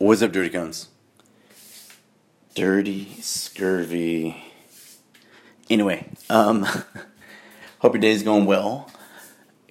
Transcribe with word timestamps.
What's 0.00 0.22
up, 0.22 0.32
Dirty 0.32 0.48
Cones? 0.48 0.88
Dirty 2.54 3.20
Scurvy. 3.20 4.34
Anyway, 5.68 6.08
um, 6.30 6.62
hope 7.80 7.92
your 7.92 8.00
day's 8.00 8.22
going 8.22 8.46
well. 8.46 8.90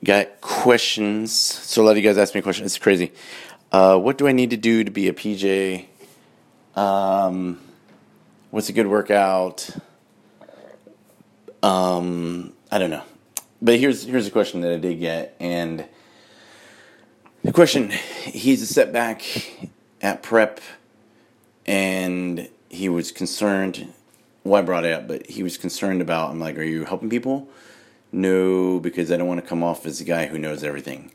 Got 0.03 0.39
questions. 0.39 1.31
So 1.31 1.81
a 1.81 1.83
lot 1.83 1.91
of 1.91 1.97
you 1.97 2.03
guys 2.03 2.19
asked 2.19 2.35
me 2.35 2.41
a 2.41 2.43
question. 2.43 2.63
It's 2.63 2.77
crazy. 2.77 3.11
Uh, 3.71 3.97
what 3.97 4.19
do 4.19 4.27
I 4.27 4.31
need 4.31 4.51
to 4.51 4.57
do 4.57 4.83
to 4.83 4.91
be 4.91 5.07
a 5.07 5.13
PJ? 5.13 5.87
Um, 6.75 7.59
what's 8.51 8.69
a 8.69 8.73
good 8.73 8.85
workout? 8.85 9.67
Um, 11.63 12.53
I 12.71 12.77
don't 12.77 12.91
know. 12.91 13.03
But 13.63 13.79
here's 13.79 14.03
here's 14.03 14.27
a 14.27 14.31
question 14.31 14.61
that 14.61 14.73
I 14.73 14.77
did 14.77 14.99
get, 14.99 15.35
and 15.39 15.85
the 17.43 17.51
question: 17.51 17.89
He's 17.89 18.61
a 18.61 18.67
setback 18.67 19.23
at 20.01 20.23
prep, 20.23 20.59
and 21.65 22.49
he 22.69 22.89
was 22.89 23.11
concerned. 23.11 23.93
Well, 24.43 24.61
I 24.61 24.65
brought 24.65 24.85
it 24.85 24.93
up, 24.93 25.07
but 25.07 25.27
he 25.27 25.43
was 25.43 25.57
concerned 25.57 26.01
about. 26.01 26.31
I'm 26.31 26.39
like, 26.39 26.57
are 26.57 26.63
you 26.63 26.85
helping 26.85 27.09
people? 27.09 27.47
No, 28.11 28.79
because 28.79 29.11
I 29.11 29.17
don't 29.17 29.27
want 29.27 29.41
to 29.41 29.47
come 29.47 29.63
off 29.63 29.85
as 29.85 30.01
a 30.01 30.03
guy 30.03 30.27
who 30.27 30.39
knows 30.39 30.63
everything. 30.63 31.11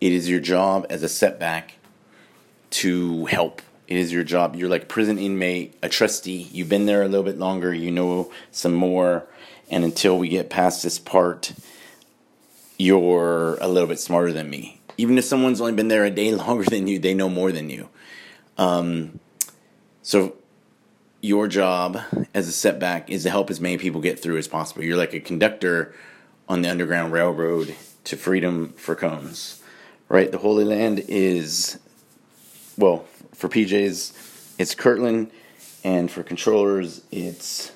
It 0.00 0.12
is 0.12 0.28
your 0.28 0.40
job 0.40 0.86
as 0.90 1.02
a 1.02 1.08
setback 1.08 1.74
to 2.70 3.26
help. 3.26 3.62
It 3.88 3.96
is 3.96 4.12
your 4.12 4.24
job. 4.24 4.54
You're 4.56 4.68
like 4.68 4.88
prison 4.88 5.18
inmate, 5.18 5.76
a 5.82 5.88
trustee. 5.88 6.48
You've 6.52 6.68
been 6.68 6.86
there 6.86 7.02
a 7.02 7.08
little 7.08 7.24
bit 7.24 7.38
longer. 7.38 7.74
You 7.74 7.90
know 7.90 8.30
some 8.50 8.74
more. 8.74 9.26
And 9.70 9.84
until 9.84 10.18
we 10.18 10.28
get 10.28 10.50
past 10.50 10.82
this 10.82 10.98
part, 10.98 11.52
you're 12.78 13.56
a 13.60 13.68
little 13.68 13.88
bit 13.88 13.98
smarter 13.98 14.32
than 14.32 14.50
me. 14.50 14.80
Even 14.96 15.18
if 15.18 15.24
someone's 15.24 15.60
only 15.60 15.72
been 15.72 15.88
there 15.88 16.04
a 16.04 16.10
day 16.10 16.34
longer 16.34 16.64
than 16.64 16.86
you, 16.86 16.98
they 16.98 17.14
know 17.14 17.28
more 17.28 17.52
than 17.52 17.70
you. 17.70 17.88
Um, 18.58 19.18
so 20.02 20.36
your 21.20 21.48
job 21.48 21.98
as 22.34 22.46
a 22.46 22.52
setback 22.52 23.10
is 23.10 23.22
to 23.22 23.30
help 23.30 23.50
as 23.50 23.60
many 23.60 23.78
people 23.78 24.00
get 24.00 24.18
through 24.18 24.36
as 24.36 24.46
possible. 24.46 24.84
You're 24.84 24.98
like 24.98 25.14
a 25.14 25.20
conductor 25.20 25.94
on 26.48 26.62
the 26.62 26.70
Underground 26.70 27.12
Railroad 27.12 27.74
to 28.04 28.16
freedom 28.16 28.74
for 28.76 28.94
cones, 28.94 29.62
right? 30.08 30.30
The 30.30 30.38
Holy 30.38 30.64
Land 30.64 31.02
is, 31.08 31.78
well, 32.76 33.06
for 33.32 33.48
PJs, 33.48 34.56
it's 34.58 34.74
Kirtland, 34.74 35.30
and 35.82 36.10
for 36.10 36.22
controllers, 36.22 37.02
it's 37.10 37.72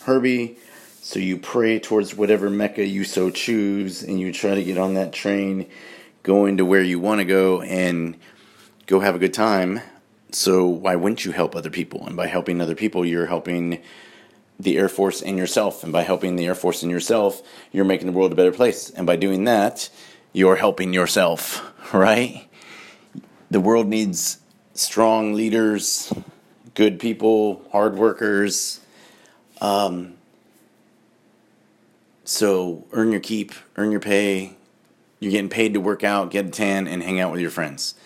Hurlburt. 0.00 0.56
So 1.00 1.18
you 1.18 1.38
pray 1.38 1.78
towards 1.78 2.14
whatever 2.14 2.50
Mecca 2.50 2.84
you 2.84 3.04
so 3.04 3.30
choose, 3.30 4.02
and 4.02 4.20
you 4.20 4.32
try 4.32 4.54
to 4.54 4.62
get 4.62 4.76
on 4.76 4.94
that 4.94 5.12
train, 5.12 5.66
going 6.26 6.56
to 6.56 6.64
where 6.64 6.82
you 6.82 6.98
want 6.98 7.20
to 7.20 7.24
go, 7.24 7.62
and 7.62 8.16
go 8.86 8.98
have 8.98 9.14
a 9.14 9.18
good 9.18 9.32
time. 9.32 9.80
So 10.32 10.66
why 10.66 10.96
wouldn't 10.96 11.24
you 11.24 11.30
help 11.30 11.54
other 11.54 11.70
people? 11.70 12.04
And 12.04 12.16
by 12.16 12.26
helping 12.26 12.60
other 12.60 12.74
people, 12.74 13.06
you're 13.06 13.26
helping 13.26 13.80
the 14.58 14.76
Air 14.76 14.88
Force 14.88 15.22
and 15.22 15.38
yourself. 15.38 15.84
And 15.84 15.92
by 15.92 16.02
helping 16.02 16.34
the 16.34 16.46
Air 16.46 16.56
Force 16.56 16.82
and 16.82 16.90
yourself, 16.90 17.42
you're 17.70 17.84
making 17.84 18.08
the 18.08 18.12
world 18.12 18.32
a 18.32 18.34
better 18.34 18.50
place. 18.50 18.90
And 18.90 19.06
by 19.06 19.14
doing 19.14 19.44
that, 19.44 19.88
you're 20.32 20.56
helping 20.56 20.92
yourself, 20.92 21.72
right? 21.94 22.48
The 23.48 23.60
world 23.60 23.86
needs 23.86 24.40
strong 24.74 25.32
leaders, 25.32 26.12
good 26.74 26.98
people, 26.98 27.62
hard 27.70 27.94
workers. 27.94 28.80
Um, 29.60 30.14
so 32.24 32.84
earn 32.90 33.12
your 33.12 33.20
keep, 33.20 33.52
earn 33.76 33.92
your 33.92 34.00
pay. 34.00 34.56
You're 35.26 35.32
getting 35.32 35.48
paid 35.48 35.74
to 35.74 35.80
work 35.80 36.04
out, 36.04 36.30
get 36.30 36.46
a 36.46 36.50
tan, 36.50 36.86
and 36.86 37.02
hang 37.02 37.18
out 37.18 37.32
with 37.32 37.40
your 37.40 37.50
friends. 37.50 37.96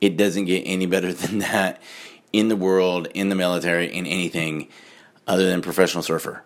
It 0.00 0.16
doesn't 0.16 0.46
get 0.46 0.62
any 0.62 0.86
better 0.86 1.12
than 1.12 1.38
that 1.38 1.80
in 2.32 2.48
the 2.48 2.56
world, 2.56 3.06
in 3.14 3.28
the 3.28 3.36
military, 3.36 3.94
in 3.94 4.06
anything 4.06 4.66
other 5.24 5.48
than 5.48 5.62
professional 5.62 6.02
surfer. 6.02 6.42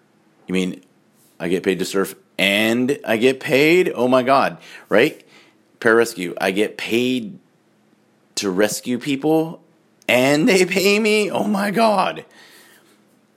You 0.47 0.53
mean 0.53 0.83
I 1.41 1.49
get 1.49 1.63
paid 1.63 1.79
to 1.79 1.87
surf 1.87 2.15
and 2.37 2.99
I 3.07 3.17
get 3.17 3.41
paid? 3.41 3.91
Oh 3.95 4.07
my 4.07 4.23
God, 4.23 4.59
right? 4.91 5.27
Pararescue, 5.81 6.37
I 6.39 6.51
get 6.51 6.77
paid 6.77 7.39
to 8.35 8.51
rescue 8.51 8.99
people 8.99 9.63
and 10.07 10.47
they 10.47 10.65
pay 10.67 10.99
me? 10.99 11.31
Oh 11.31 11.45
my 11.45 11.71
God. 11.71 12.27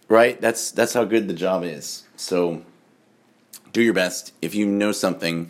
Right? 0.10 0.42
That's 0.42 0.72
that's 0.72 0.94
how 0.94 1.06
good 1.06 1.30
the 1.30 1.34
job 1.34 1.64
is. 1.64 2.04
So 2.18 2.64
do 3.72 3.82
your 3.82 3.94
best. 3.94 4.34
If 4.42 4.56
you 4.56 4.66
know 4.66 4.92
something, 4.92 5.50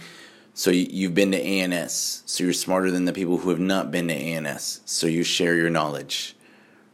so 0.54 0.70
you've 0.70 1.16
been 1.16 1.32
to 1.32 1.42
ANS, 1.42 2.24
so 2.26 2.44
you're 2.44 2.54
smarter 2.54 2.92
than 2.92 3.06
the 3.06 3.14
people 3.14 3.38
who 3.38 3.50
have 3.50 3.60
not 3.60 3.90
been 3.90 4.10
to 4.10 4.14
ANS. 4.14 4.82
So 4.86 5.08
you 5.08 5.24
share 5.24 5.56
your 5.56 5.70
knowledge, 5.70 6.36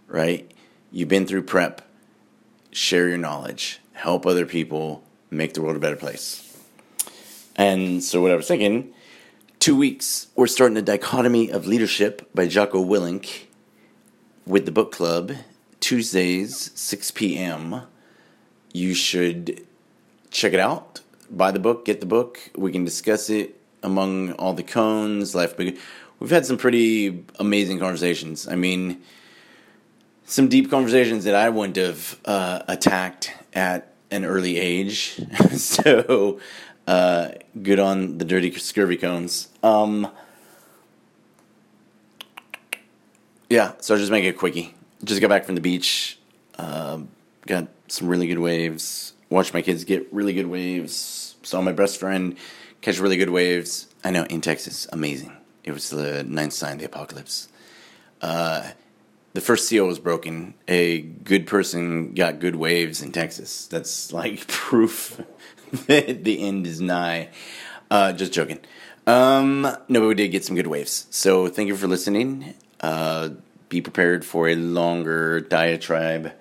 right? 0.08 0.50
You've 0.92 1.10
been 1.10 1.26
through 1.26 1.44
prep, 1.44 1.82
share 2.72 3.10
your 3.10 3.18
knowledge, 3.18 3.80
help 3.94 4.26
other 4.26 4.46
people, 4.46 5.04
make 5.32 5.54
the 5.54 5.62
world 5.62 5.76
a 5.76 5.80
better 5.80 5.96
place. 5.96 6.44
And 7.56 8.04
so, 8.04 8.22
what 8.22 8.32
I 8.32 8.36
was 8.36 8.48
thinking, 8.48 8.94
two 9.58 9.76
weeks, 9.76 10.28
we're 10.36 10.46
starting 10.46 10.78
a 10.78 10.84
dichotomy 10.84 11.50
of 11.50 11.66
leadership 11.66 12.30
by 12.36 12.48
Jocko 12.48 12.86
Willink 12.86 13.46
with 14.46 14.66
the 14.66 14.72
book 14.72 14.92
club, 14.92 15.34
Tuesdays, 15.80 16.72
6 16.76 17.12
p.m. 17.12 17.82
You 18.72 18.94
should 18.94 19.66
check 20.30 20.54
it 20.54 20.60
out 20.60 21.02
buy 21.30 21.52
the 21.52 21.60
book, 21.60 21.86
get 21.86 22.00
the 22.00 22.06
book. 22.06 22.40
We 22.56 22.72
can 22.72 22.86
discuss 22.86 23.30
it 23.30 23.60
among 23.84 24.34
all 24.34 24.54
the 24.54 24.64
cones. 24.64 25.36
Life, 25.36 25.58
we've 25.58 26.30
had 26.30 26.46
some 26.46 26.58
pretty 26.58 27.24
amazing 27.40 27.80
conversations. 27.80 28.48
I 28.48 28.56
mean, 28.56 29.02
some 30.26 30.48
deep 30.48 30.70
conversations 30.70 31.24
that 31.24 31.36
I 31.36 31.50
wouldn't 31.50 31.78
have 31.78 32.20
uh, 32.26 32.64
attacked 32.68 33.34
at 33.54 33.94
an 34.12 34.26
early 34.26 34.58
age. 34.58 35.20
so, 35.56 36.40
uh, 36.86 37.30
good 37.62 37.80
on 37.80 38.18
the 38.18 38.26
dirty 38.26 38.52
scurvy 38.58 38.98
cones. 38.98 39.50
Um, 39.64 40.10
yeah, 43.50 43.74
so 43.80 43.94
I'll 43.94 44.00
just 44.00 44.12
make 44.12 44.26
it 44.26 44.30
a 44.30 44.34
quickie. 44.34 44.76
Just 45.04 45.22
got 45.22 45.30
back 45.30 45.46
from 45.46 45.56
the 45.56 45.62
beach. 45.62 46.18
Uh, 46.58 47.00
got 47.46 47.68
some 47.88 48.08
really 48.08 48.28
good 48.28 48.40
waves. 48.40 49.14
Watched 49.30 49.54
my 49.54 49.62
kids 49.62 49.84
get 49.84 50.12
really 50.14 50.34
good 50.34 50.48
waves. 50.48 51.36
Saw 51.44 51.62
my 51.62 51.74
best 51.74 52.00
friend 52.00 52.38
catch 52.82 53.00
really 53.00 53.18
good 53.18 53.30
waves. 53.30 53.88
I 54.04 54.12
know 54.12 54.24
in 54.24 54.42
Texas, 54.42 54.88
amazing. 54.92 55.36
It 55.64 55.72
was 55.72 55.90
the 55.90 56.24
ninth 56.24 56.54
sign 56.54 56.74
of 56.74 56.80
the 56.80 56.86
apocalypse. 56.86 57.50
Uh, 58.22 58.72
the 59.34 59.42
first 59.42 59.68
seal 59.68 59.86
was 59.86 60.00
broken. 60.00 60.54
A 60.68 61.02
good 61.02 61.46
person 61.46 62.14
got 62.14 62.40
good 62.40 62.56
waves 62.56 63.02
in 63.02 63.12
Texas. 63.12 63.68
That's 63.68 64.14
like 64.14 64.48
proof 64.48 65.22
that 65.88 66.24
the 66.24 66.42
end 66.42 66.66
is 66.66 66.80
nigh. 66.80 67.30
Uh, 67.92 68.14
just 68.14 68.34
joking. 68.34 68.60
Um, 69.06 69.62
no, 69.62 70.00
but 70.00 70.08
we 70.08 70.16
did 70.16 70.30
get 70.30 70.44
some 70.44 70.56
good 70.56 70.68
waves. 70.68 71.08
So 71.10 71.48
thank 71.48 71.68
you 71.68 71.76
for 71.76 71.88
listening. 71.88 72.56
Uh, 72.82 73.30
be 73.70 73.82
prepared 73.82 74.26
for 74.26 74.48
a 74.48 74.56
longer 74.56 75.42
diatribe 75.42 76.34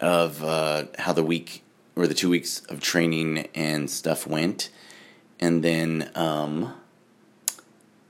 of 0.00 0.42
uh, 0.42 0.84
how 0.98 1.12
the 1.12 1.24
week 1.24 1.62
or 1.96 2.06
the 2.06 2.14
two 2.14 2.28
weeks 2.28 2.60
of 2.66 2.80
training 2.80 3.48
and 3.54 3.90
stuff 3.90 4.26
went. 4.26 4.70
And 5.40 5.64
then 5.64 6.10
um, 6.14 6.74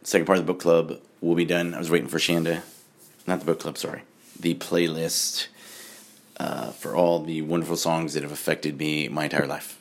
second 0.02 0.26
part 0.26 0.38
of 0.38 0.46
the 0.46 0.52
book 0.52 0.60
club 0.60 1.00
will 1.20 1.36
be 1.36 1.44
done. 1.44 1.72
I 1.72 1.78
was 1.78 1.90
waiting 1.90 2.08
for 2.08 2.18
Shanda, 2.18 2.62
not 3.26 3.38
the 3.38 3.46
book 3.46 3.60
club, 3.60 3.78
sorry, 3.78 4.02
the 4.38 4.54
playlist 4.54 5.46
uh, 6.38 6.72
for 6.72 6.94
all 6.94 7.22
the 7.22 7.42
wonderful 7.42 7.76
songs 7.76 8.14
that 8.14 8.22
have 8.22 8.32
affected 8.32 8.78
me 8.78 9.08
my 9.08 9.24
entire 9.24 9.46
life. 9.46 9.80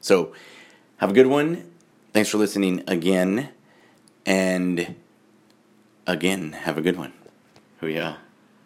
So 0.00 0.32
have 0.98 1.10
a 1.10 1.14
good 1.14 1.26
one. 1.26 1.70
Thanks 2.12 2.28
for 2.28 2.38
listening 2.38 2.84
again. 2.86 3.48
And 4.24 4.94
again, 6.06 6.52
have 6.52 6.78
a 6.78 6.82
good 6.82 6.96
one. 6.96 7.12
Hoo 7.80 7.88
yeah. 7.88 8.16